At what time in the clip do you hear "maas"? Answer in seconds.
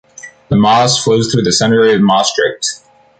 0.55-0.97